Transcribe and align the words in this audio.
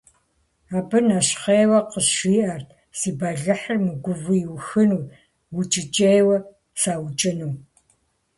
Абы 0.77 0.99
нэщхъейуэ 1.07 1.79
къызжиӀэрт 1.91 2.69
си 2.97 3.09
бэлыхьхэр 3.17 3.77
мыгувэу 3.85 4.37
иухыну, 4.43 5.03
укӀыкӀейуэ 5.59 6.37
саукӀыну. 6.81 7.53